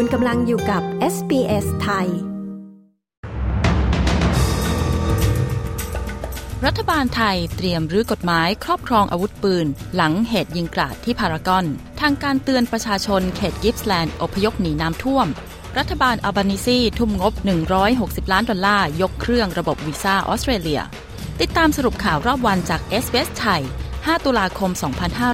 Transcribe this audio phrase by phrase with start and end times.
[0.00, 0.82] คุณกำลังอยู่กับ
[1.14, 2.08] SBS ไทย
[6.66, 11.64] รัฐบาลไทยเตรียมรื้อกฎหมายครอบครองอาวุธปืน หลังเหตุยิงกราดที่พารากอน
[12.00, 15.26] ทางการเตือนประชาชนเขตกิฟส์แลนด์อพยพหนีน้ำท่วม
[15.78, 17.34] รัฐบาลอัลบานิซีทุ่มงบ
[17.82, 20.80] 160 ล้านดอลลาร์ ยกเครื่องระบบวีซ่าออสเตรเลีย
[21.40, 23.62] ติดตามสรุปข่าวรอบวันจาก s อ s ไทย
[23.94, 24.70] 5 ตุลาคม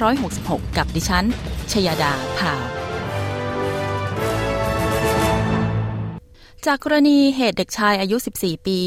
[0.07, 1.25] 2566 กับดิฉัน
[1.73, 2.84] ชยดาพาว
[6.69, 8.79] จากกรณีเหตุเด็กชายอายุ 14 ปี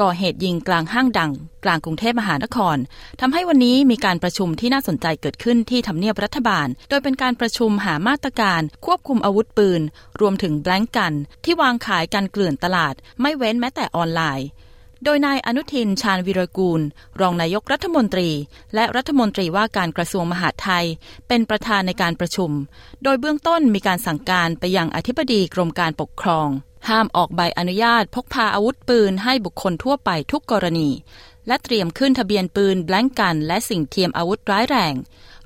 [0.00, 1.32] ก่อเหตุยิงกลางห้างดัง
[1.64, 2.76] กลางกรุงเทพมหานคร
[3.20, 9.82] ทำให้วันนี้มีการประชุมที่น่าสนใจเกิดขึ้นที่ทำเนียบรัฐบาล โดยเป็นการประชุมหามาตรการ ควบคุมอาวุธปืน
[10.20, 11.12] รวมถึงแบล็งกัน
[11.44, 14.46] ที่วางขายกันเกลื่อนตลาด ไม่เว้นแม้แต่ออนไลน์
[15.04, 16.80] โดยนายอนุทินชาญวิรกูล
[17.20, 18.30] รองนายกรัฐมนตรี
[18.74, 20.86] และรัฐมนตรีว่าการกระทรวงมหาดไทย
[21.28, 22.50] เป็นประธานในการประชุม
[23.02, 26.48] โดยเบื้องต้นมีการสั่งการไปยังอธิบดีกรมการปกครอง
[26.88, 30.88] ห้ามออกใบอนุญาตพกพาอาวุธปืนให้บุคคลทั่วไปทุกกรณี
[31.46, 34.94] และเตรียมขึ้นทะเบียนปืนแบงกัน และสิ่งเทียมอาวุธร้ายแรง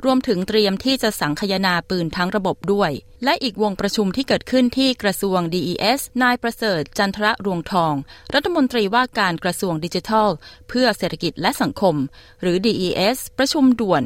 [0.04, 2.90] รวมถึงเตรียมที่จะสังคยนาปืนทั้งระบบด้วย
[3.24, 7.94] และอีกวงประชุมที่เกิดขึ้นที่กระทรวง DES นายประเสริฐจันทระรวงทอง
[8.34, 10.28] รัฐมนตรีว่าการกระทรวงดิจิทัล
[10.68, 11.96] เพื่อเศรษฐกิจและสังคม
[12.40, 14.02] หรือ DES ประชุมด่วน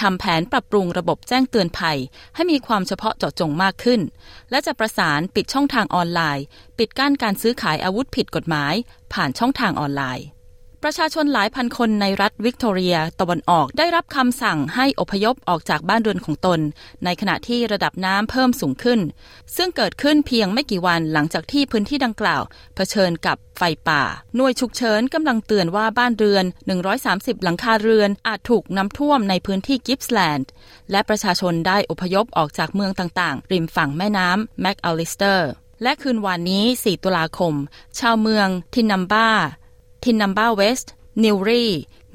[0.00, 1.98] ทำแผนปรับปรุงระบบแจ้งเตือนภัย
[2.34, 4.00] ให้มีความเฉพาะเจาะจงมากขึ้น
[4.50, 6.44] และจะประสานปิดช่องทางออนไลน์
[6.78, 8.74] ปิดกั้นการซื้อขายอาวุธผิดกฎหมาย
[9.12, 10.26] ผ่านช่องทางออนไลน์
[10.86, 16.60] ประชาชนหลายพันคนในรัฐวิกตอเรียตะวันออกได้รับคำสั่งให้อพยพออกจากบ้านเรือนของตน
[17.04, 19.00] ในขณะที่ระดับน้ำเพิ่มสูงขึ้น
[19.56, 22.42] ซึ่งเกิดขึ้นเพียงไม่กี่วันหลังจากที่พื้นที่ดังกล่าว
[22.74, 24.02] เผชิญกับไฟป่า
[24.36, 26.44] หน่วยฉุกเฉินกำลังเตือนว่าบ้านเรือน
[26.94, 30.48] 130 หลังคาเรือนอาจถูกน้ำท่วมในพื้นที่ Gippsland
[30.90, 35.48] และประชาชนได้อพยพออกจากเมืองต่างๆ ริมฝั่งแม่น้ำ Macalister
[35.82, 37.54] และคืนวานนี้ 4 ตุลาคม
[37.98, 41.64] ชาวเมือง Tinamba Tinamba West Newry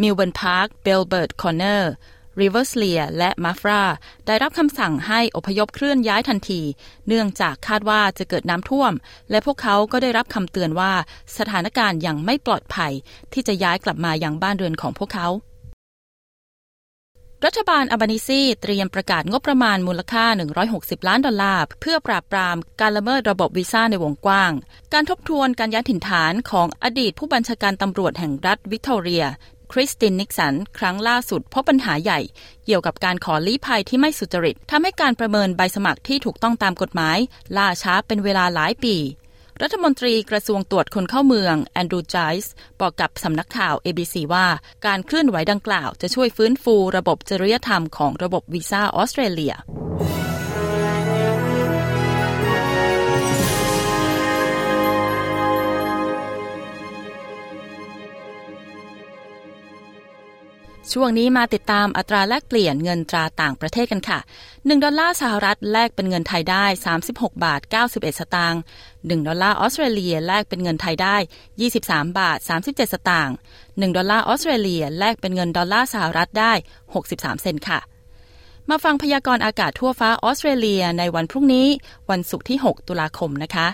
[0.02, 1.92] มิลเบิร์นพาร์ค Bellbird Corner
[2.40, 3.82] Riverslea และ Maffra
[4.28, 6.62] ได้รับคำสั่งให้อพยพเคลื่อนย้ายทันที
[7.08, 8.94] เนื่องจากคาดว่าจะเกิดน้ำท่วม
[9.30, 10.94] และพวกเขาก็ได้รับคำเตือนว่า
[11.38, 12.94] สถานการณ์ยังไม่ปลอดภัย
[13.34, 15.28] ที่จะย้ายกลับมายังบ้านเรือนของพวกเขา
[17.46, 20.26] รัฐบาลอัลบานิซีเตรียมประกาศงบประมาณมูลค่า
[20.68, 24.52] 160 ล้านดอลลาร์ เพื่อปราบปรามการละเมิดระบบวีซ่าในวงกว้าง
[24.94, 29.24] การทบทวนการย้ายถิ่นฐานของอดีตผู้บัญชาการตำรวจแห่งรัฐวิกตอเรีย
[29.72, 32.20] คริสตินนิกสัน ครั้งล่าสุดพบปัญหาใหญ่
[32.66, 37.18] เกี่ยวกับการขอลี้ภัยที่ไม่สุจริตทำให้การประเมินใบสมัครที่ถูกต้องตามกฎหมาย
[37.58, 38.96] ล่าช้าเป็นเวลาหลายปี
[39.64, 44.48] รัฐมนตรีกระทรวงตรวจคนเข้าเมืองแอนดรูจไจส์บอกกับสำนักข่าว ABC ว่า
[44.86, 49.54] การเคลื่อนไหวดังกล่าวจะช่วยฟื้นฟูระบบจริยธรรมของระบบวีซ่าออสเตรเลีย
[60.94, 64.20] ช่วงนี้มาติดตามอัตราแลกเปลี่ยนเงินตราต่างประเทศกันค่ะ
[64.52, 66.66] 1 ดอลลาร์สหรัฐแลกเป็นเงินไทยได้
[67.00, 71.18] 36 บาท 91 สตางค์ 1 ดอลลาร์ออสเตรเลียแลกเป็นเงินไทยได้
[71.68, 76.54] 23 บาท 37 สตางค์ 1 ดอลลาร์ออสเตรเลียแลกเป็นเงินดอลลาร์สหรัฐได้
[76.96, 77.80] 63 เซนต์ค่ะ
[78.72, 81.68] มาฟังพยากรณ์อากาศทั่วฟ้าออสเตรเลียในวันพรุ่งนี้
[82.10, 83.68] วันศุกร์ที่ 6 ตุลาคมนะคะ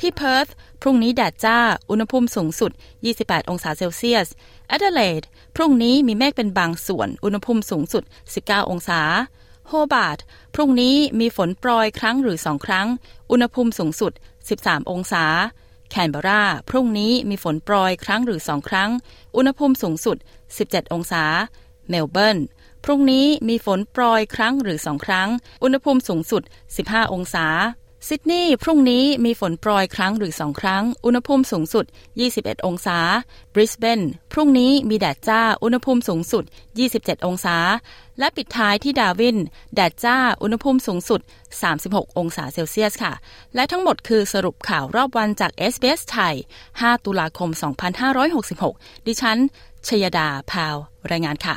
[0.00, 0.46] ที่เพิร์ธ
[0.82, 1.58] พรุ่งนี้แดดจ้า
[1.90, 2.70] อุณหภูมิสูงสุด
[3.10, 4.28] 28 องศาเซลเซียส
[4.68, 5.22] แอดิเลด
[5.56, 8.02] พรุ่งนี้มีเมฆเป็นบางส่วน อุณหภูมิสูงสุด
[8.36, 9.00] 19 องศา
[9.68, 10.18] โฮบาร์ต
[10.54, 12.86] พรุ่งนี้มีฝนโปรยครั้งหรือสองครั้ง
[13.30, 14.12] อุณหภูมิสูงสุด
[14.52, 15.24] 13 องศา
[15.90, 18.90] แคนเบราพรุ่งนี้มีฝนโปรยครั้งหรือสองครั้ง
[19.36, 20.16] อุณหภูมิสูงสุด
[20.54, 21.24] 17 องศา
[21.88, 22.38] เมลเบิร์น
[22.84, 25.28] พรุ่งนี้มีฝนโปรยครั้งหรือสองครั้ง
[25.62, 26.42] อุณหภูมิสูงสุด
[26.78, 27.46] 15 องศา
[28.08, 31.84] ซิดนีย์พรุ่งนี้มีฝนโปรยครั้งหรือสองครั้ง อุณหภูมิสูงสุด
[32.24, 32.98] 21 องศา
[33.54, 34.00] บริสเบน
[34.32, 36.44] พรุ่งนี้มีแดดจ้า อุณหภูมิสูงสุด
[36.84, 37.56] 27 องศา
[38.18, 39.36] และปิดท้ายที่ดาวิน
[39.74, 41.20] แดดจ้า อุณหภูมิสูงสุด
[41.70, 43.12] 36 องศาเซลเซียสค่ะ
[43.54, 46.34] และทั้งหมดคือสรุปข่าวรอบวันจาก s อ s ไทย
[46.70, 47.50] 5 ตุลาคม
[48.28, 49.38] 2566 ดิฉัน
[49.88, 50.76] ชยดา พาว
[51.10, 51.56] รายงานค่ะ